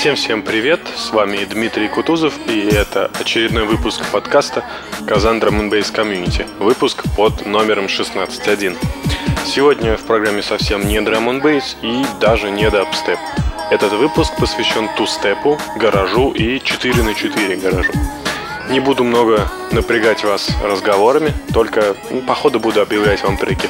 [0.00, 4.64] Всем-всем привет, с вами Дмитрий Кутузов, и это очередной выпуск подкаста
[5.06, 8.78] «Казан Drum Community», выпуск под номером 16.1.
[9.44, 13.18] Сегодня в программе совсем не Drum Base и даже не дабстеп.
[13.70, 17.92] Этот выпуск посвящен ту-степу, гаражу и 4 на 4 гаражу.
[18.70, 23.68] Не буду много напрягать вас разговорами, только ну, по ходу буду объявлять вам треки.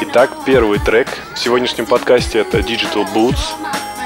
[0.00, 3.54] Итак, первый трек в сегодняшнем подкасте это Digital Boots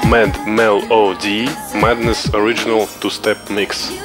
[0.03, 1.25] Mad Mel OD
[1.81, 4.04] Madness Original Two Step Mix.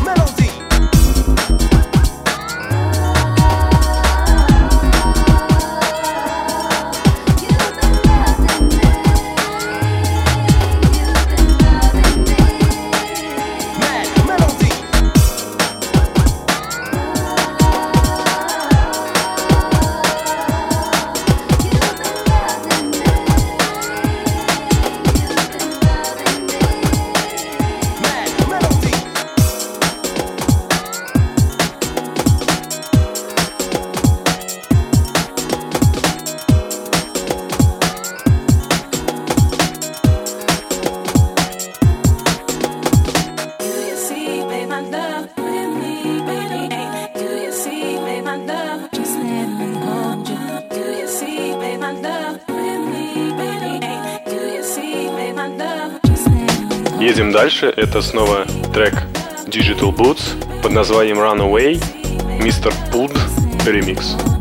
[0.00, 0.21] Me
[57.42, 57.74] дальше.
[57.76, 58.94] Это снова трек
[59.46, 60.22] Digital Boots
[60.62, 61.82] под названием Runaway,
[62.38, 62.72] Mr.
[62.92, 63.12] Pud
[63.66, 64.31] Remix.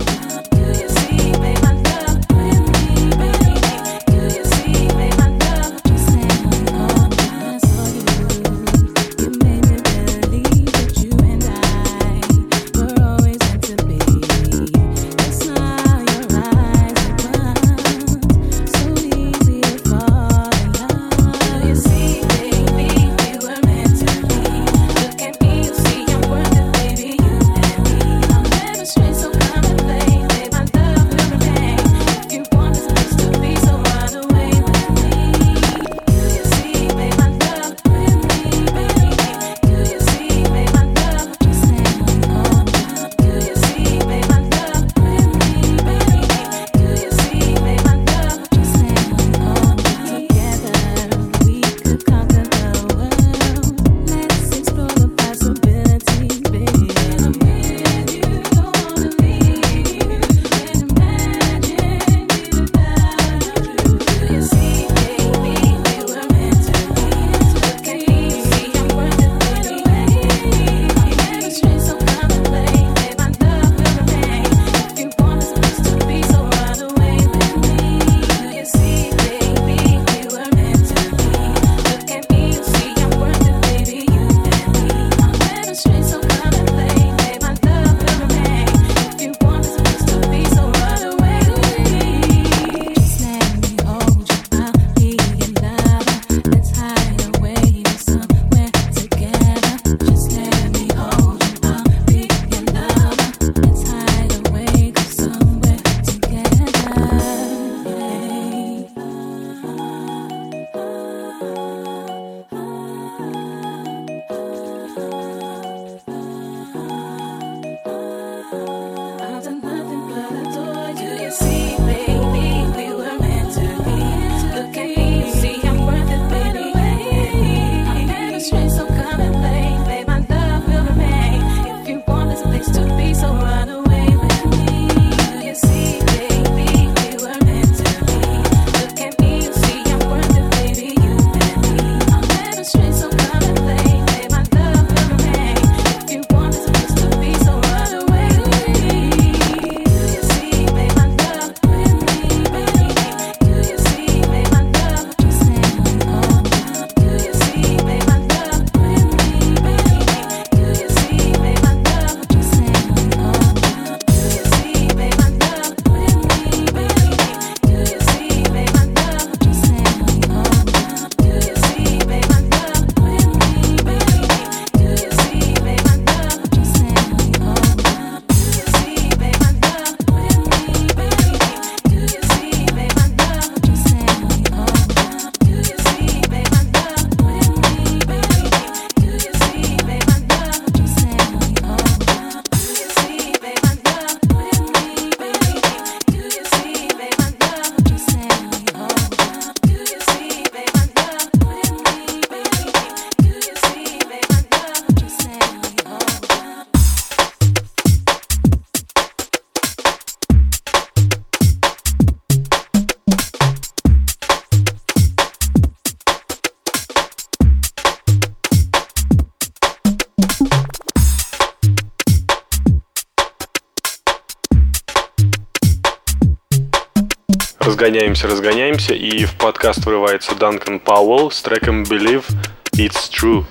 [227.71, 232.25] Разгоняемся, разгоняемся, и в подкаст врывается Данкан Пауэлл с треком Believe
[232.73, 233.45] It's True.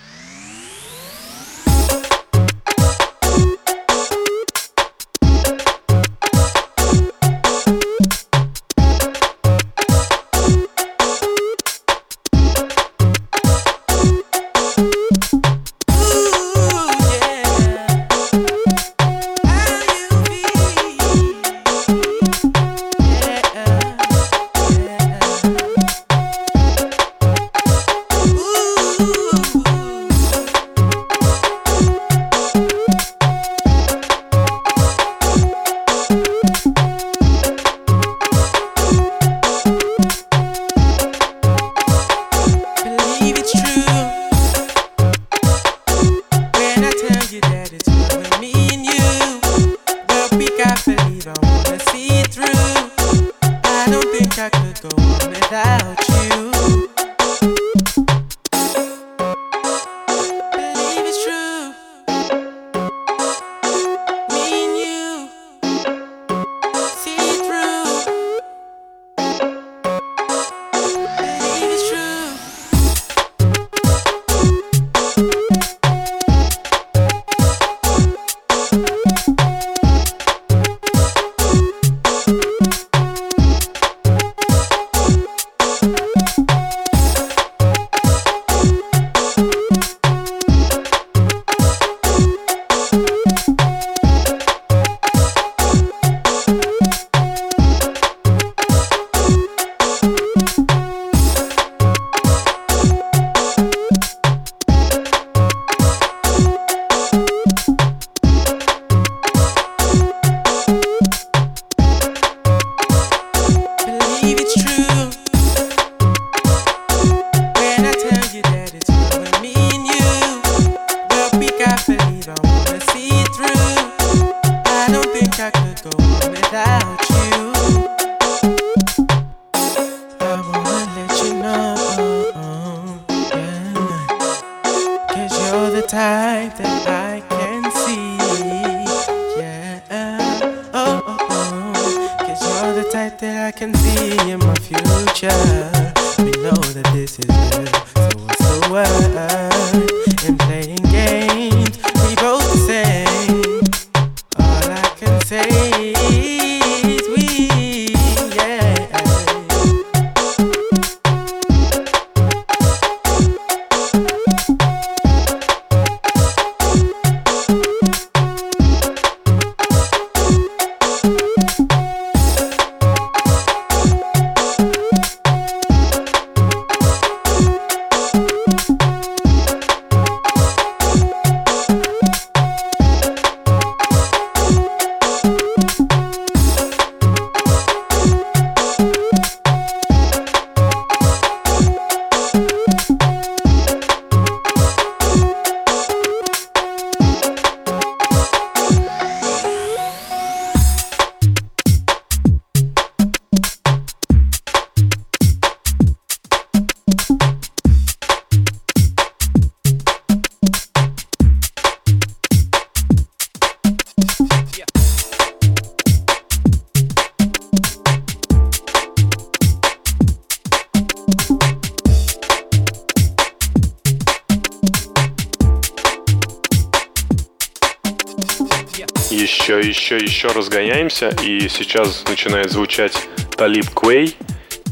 [229.90, 232.96] Еще, еще, разгоняемся, и сейчас начинает звучать
[233.36, 234.16] Талиб Квей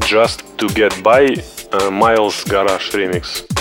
[0.09, 3.58] Just to Get By э, Miles Garage Remix.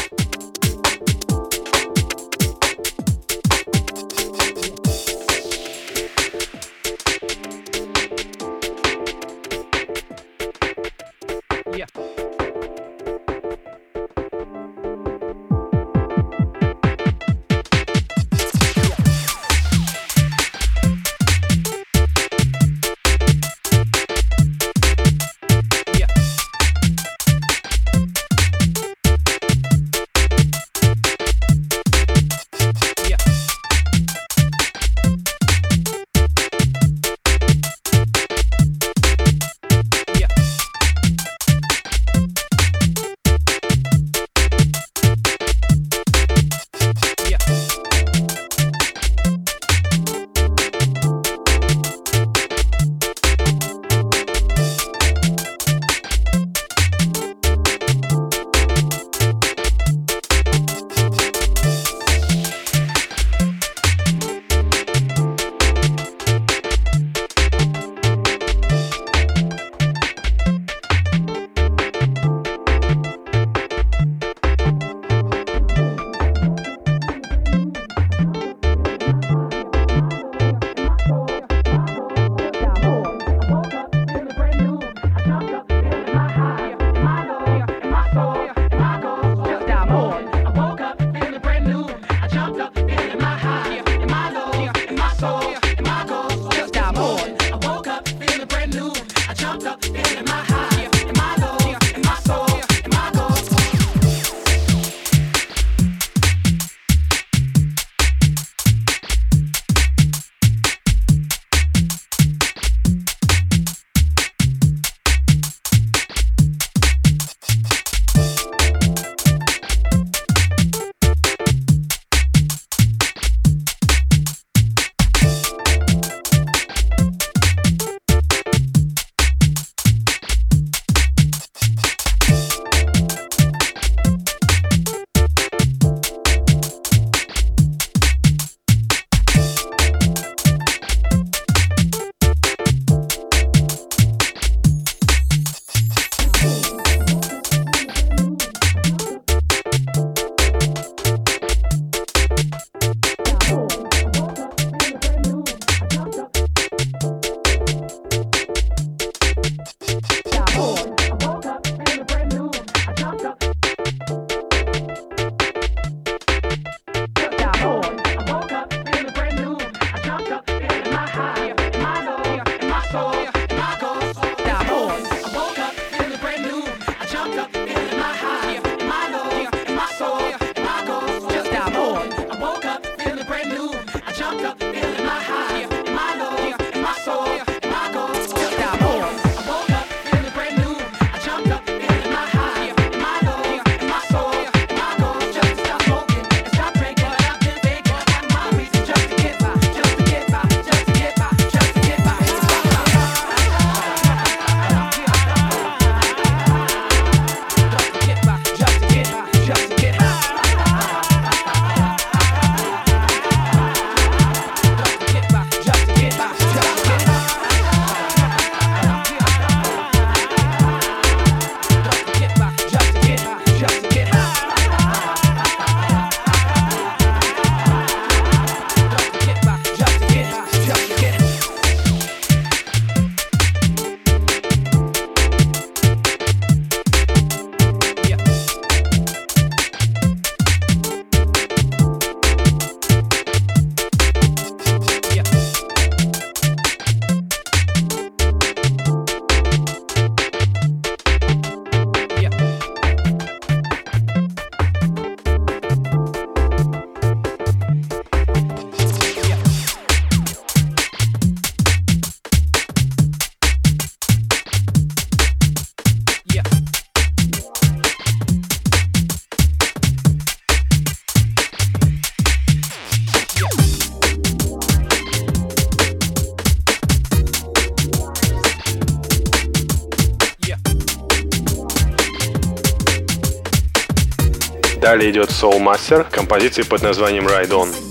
[285.40, 287.87] Soul Master, композиция под названием Ride On.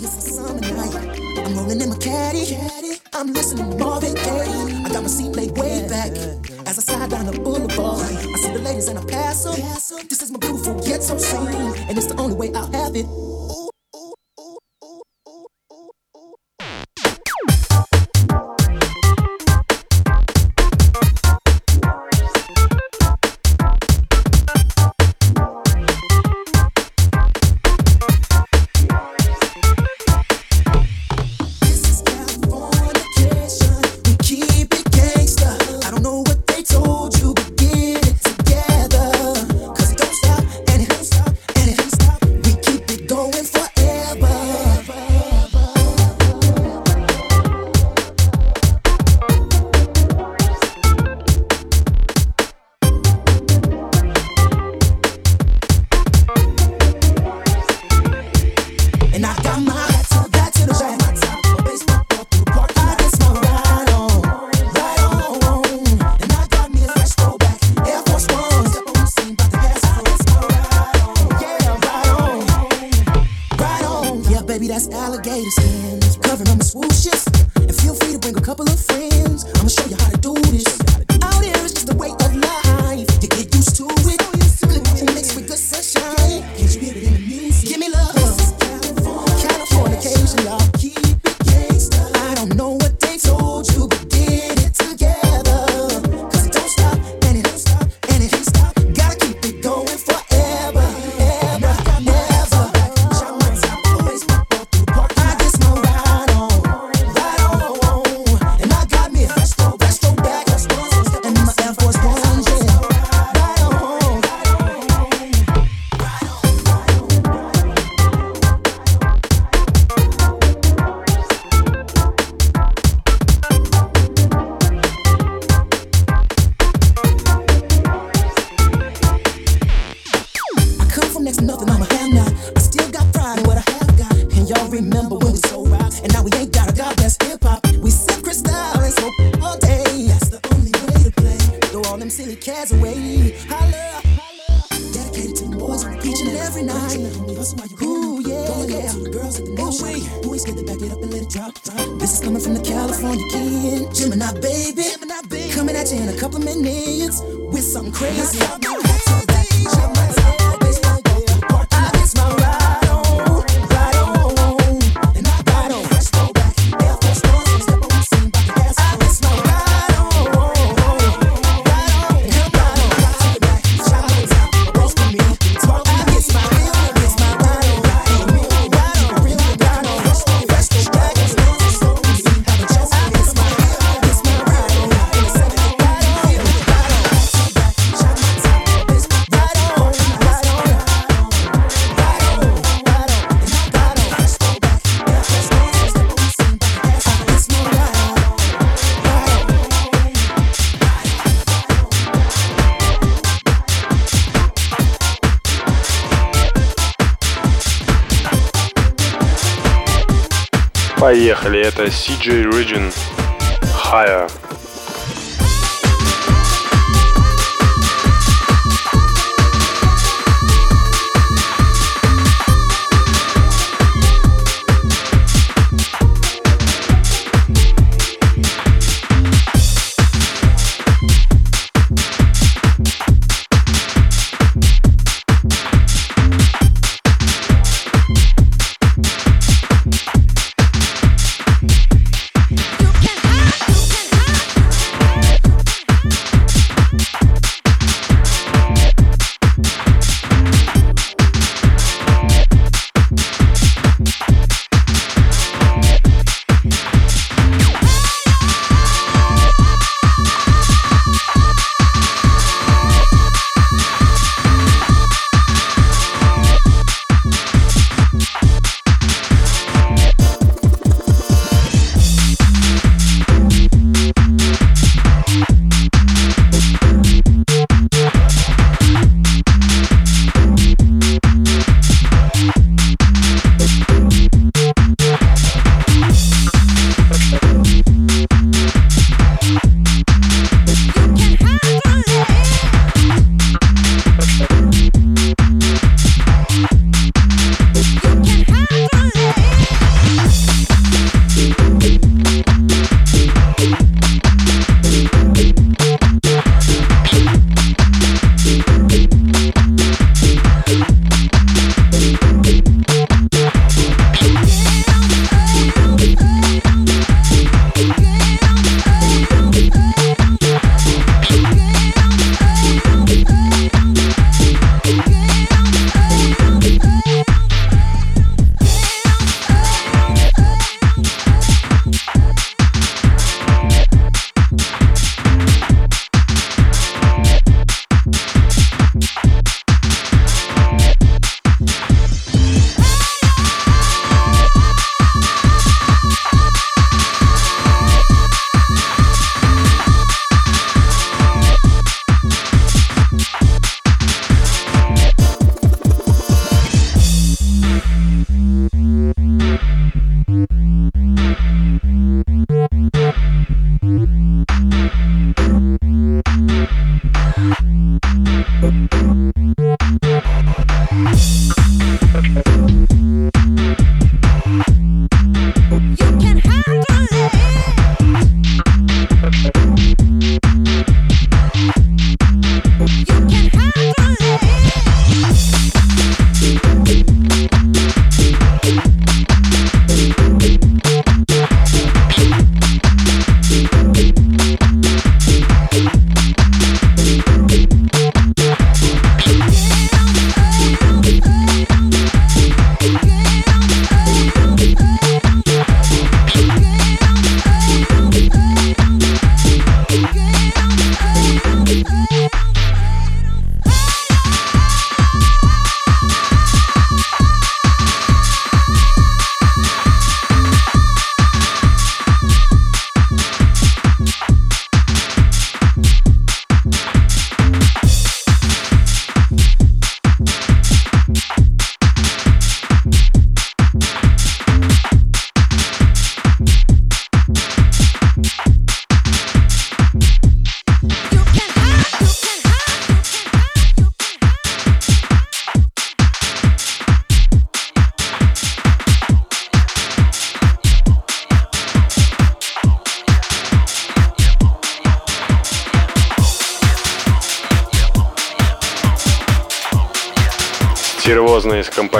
[212.29, 212.96] Region.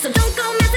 [0.00, 0.69] So don't go mess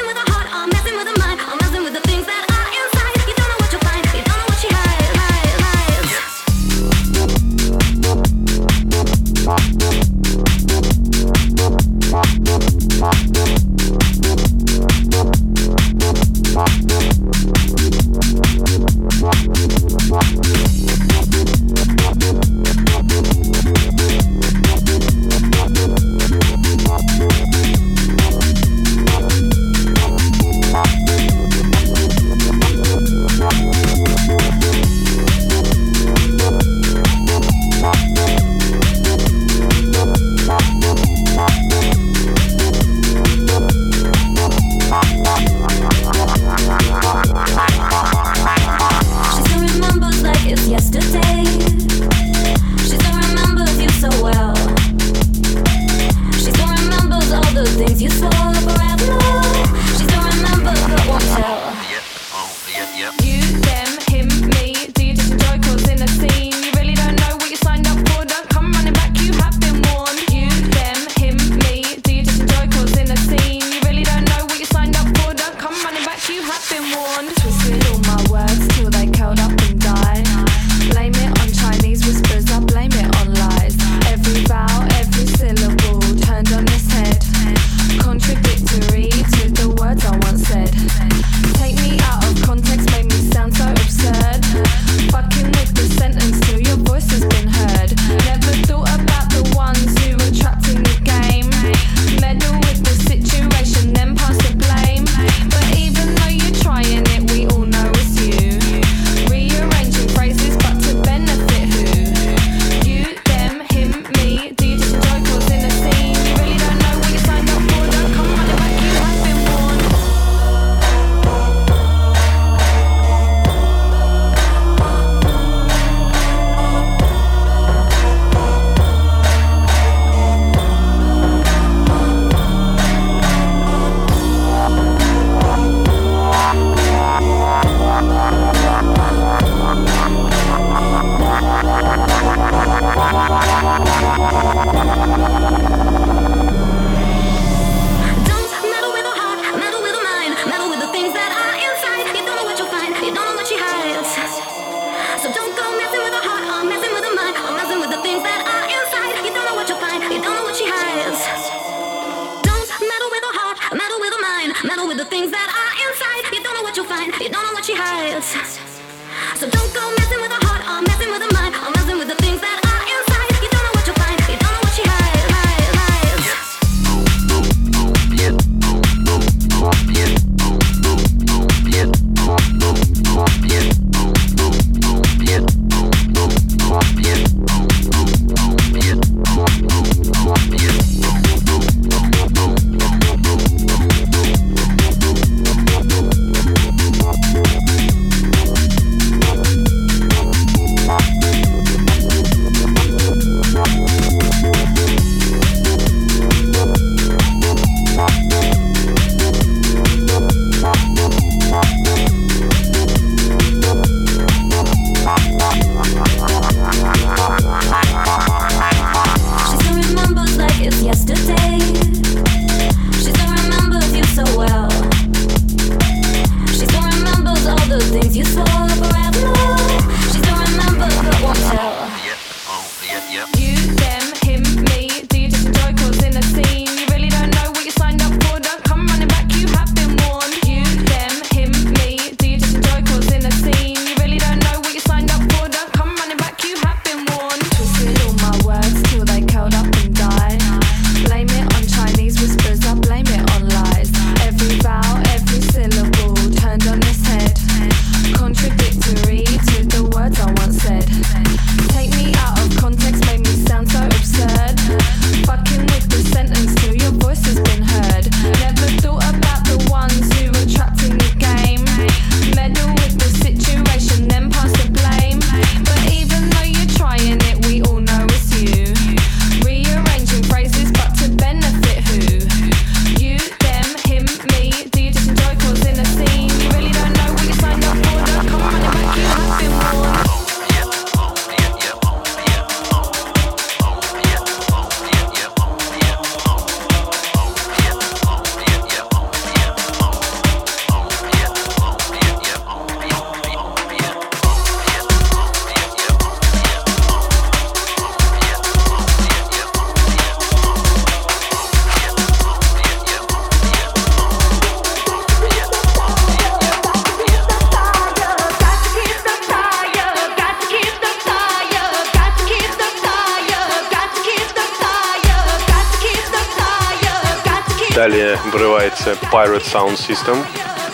[329.53, 330.23] Sound System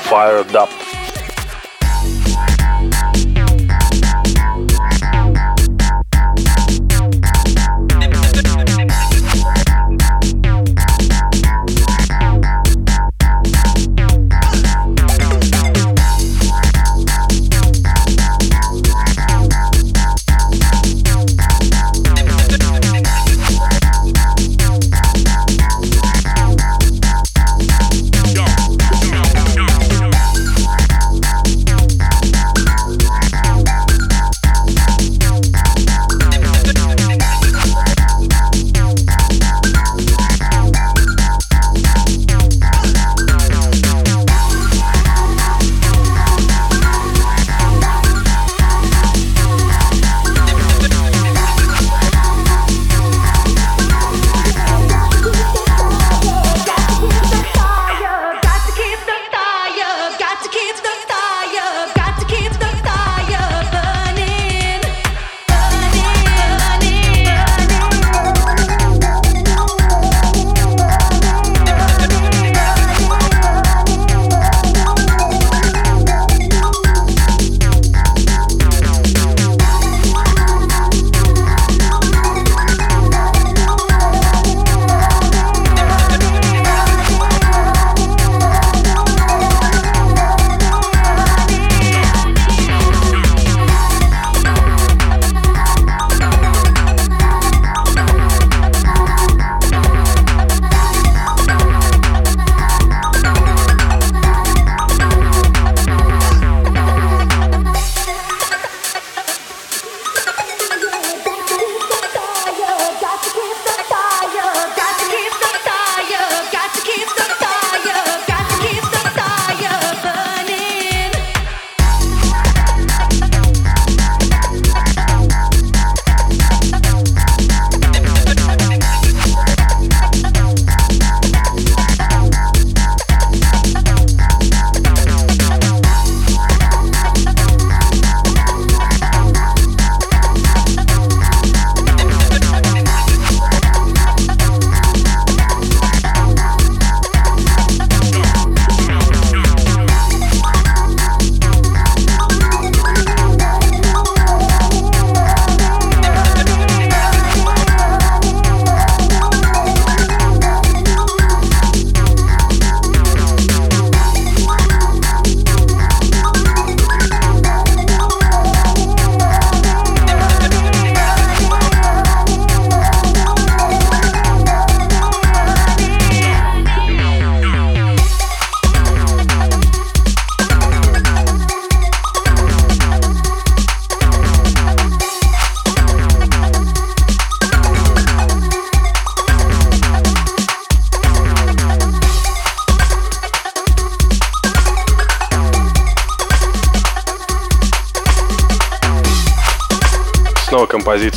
[0.08, 0.70] Fired Up.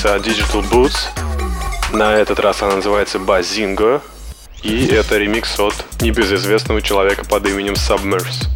[0.04, 0.96] От Digital Boots.
[1.92, 4.00] На этот раз она называется Bazingo.
[4.62, 8.48] И это ремикс от небезызвестного человека под именем Submerse.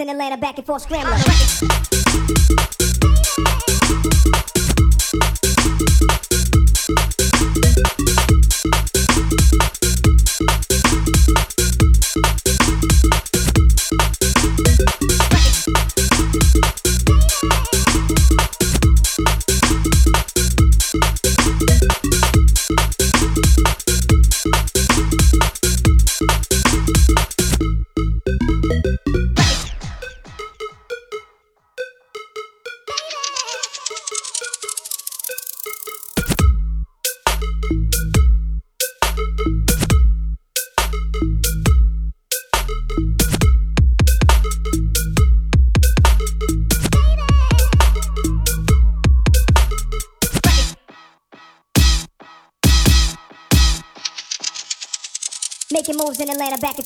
[0.00, 2.77] In Atlanta, back and forth scrambling.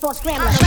[0.03, 0.61] For Gremlin.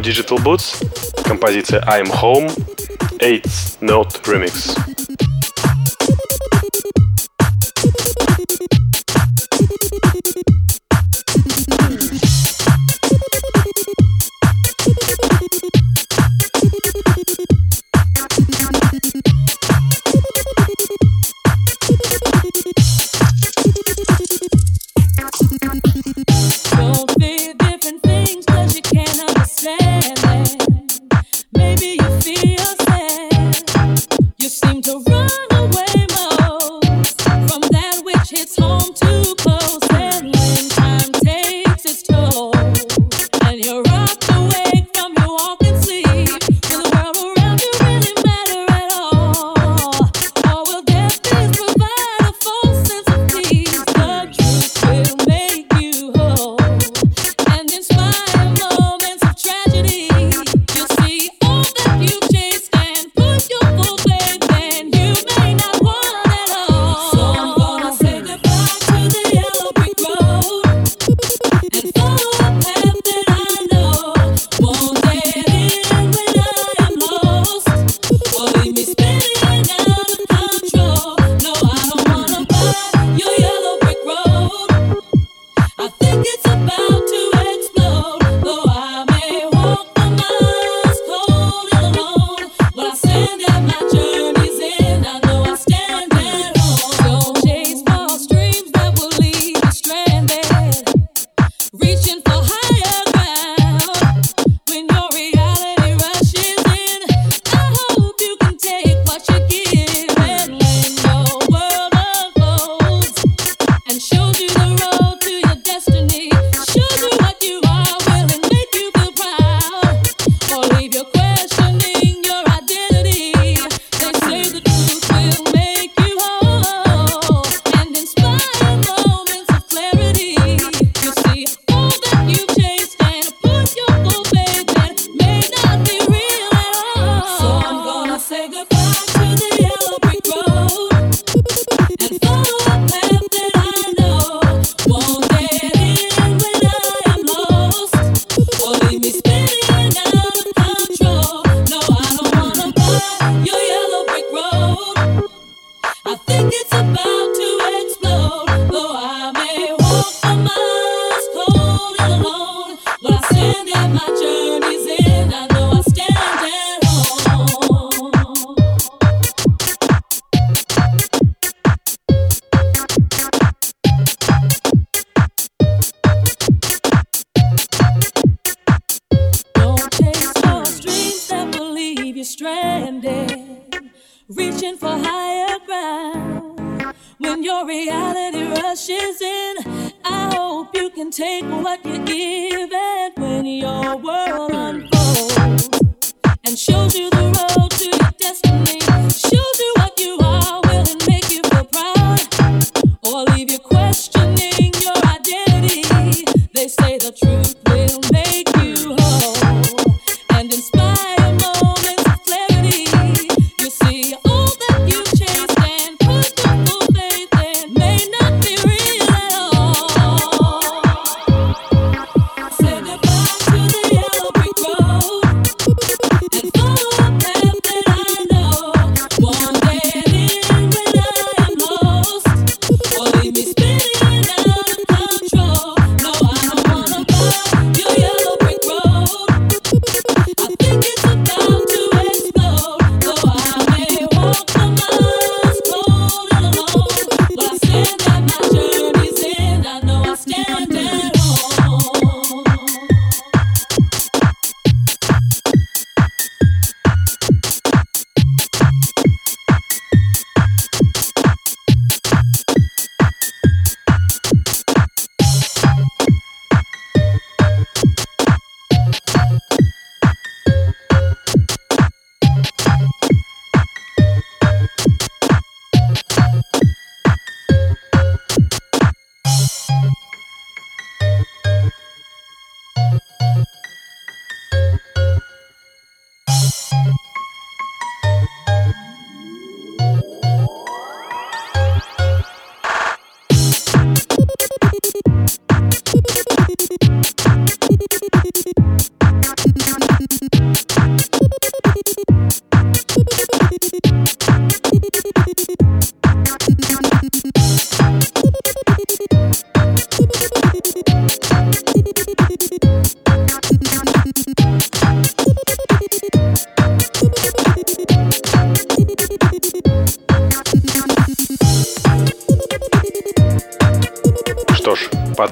[0.00, 0.80] Digital Boots,
[1.24, 2.46] композиция I'm Home,
[3.20, 3.42] 8
[3.80, 4.77] Note Remix.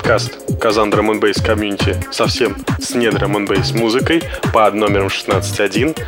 [0.06, 5.98] Подкаст Казан Bass Community совсем с не Bass музыкой под номером 16.1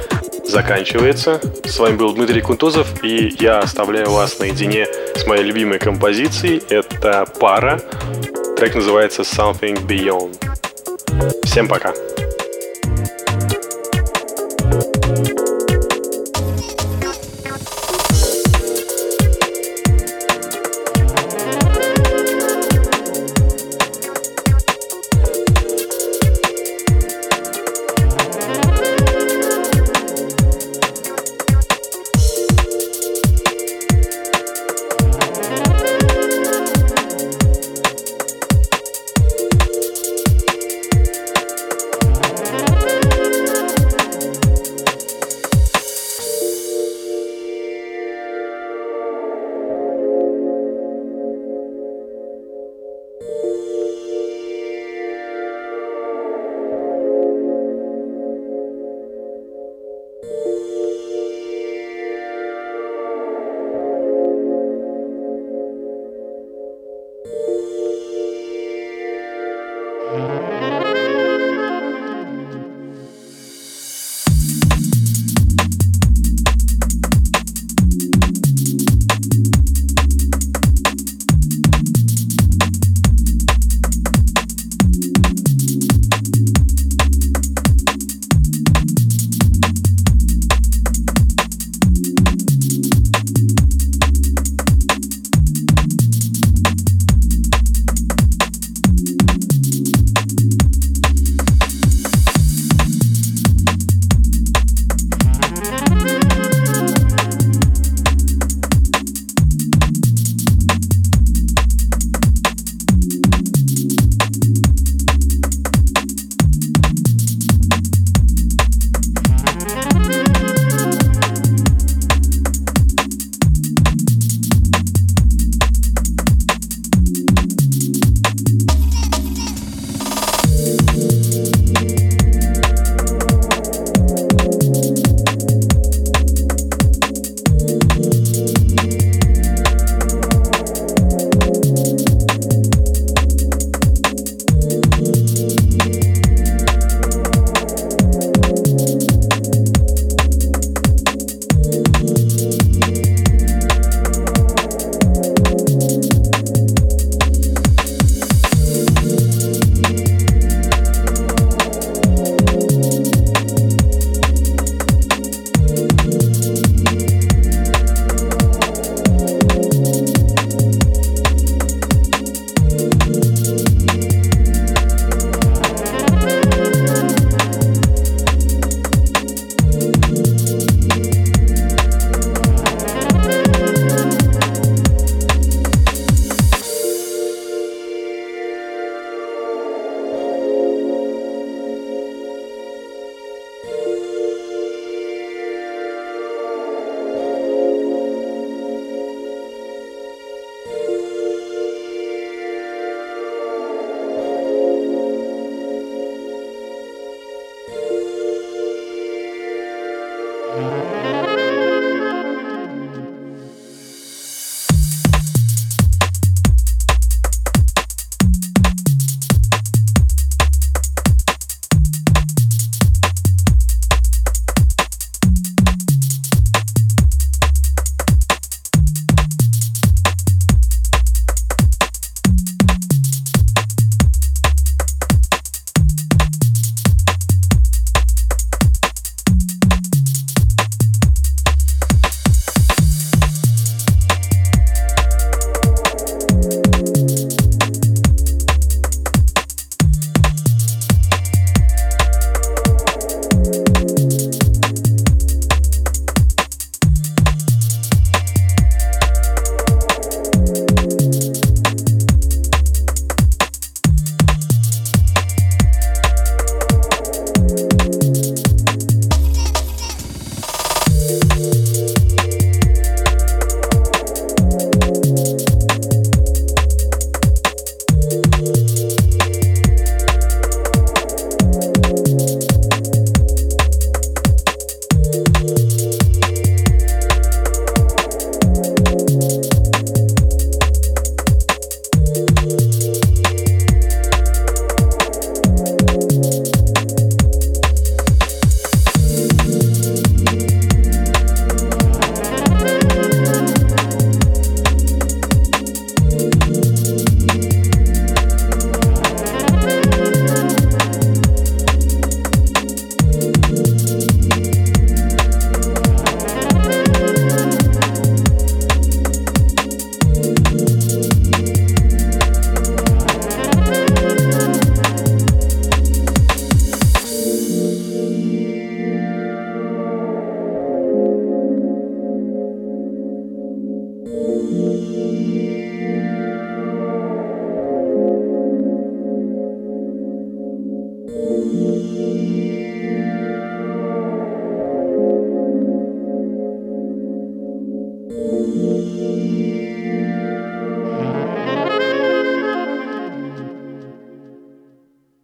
[0.46, 1.40] заканчивается.
[1.64, 4.86] С вами был Дмитрий Кунтузов, и я оставляю вас наедине
[5.16, 6.62] с моей любимой композицией.
[6.68, 7.80] Это «Пара».
[8.56, 10.36] Трек называется «Something Beyond».
[11.44, 11.92] Всем пока!
[15.08, 15.40] Thank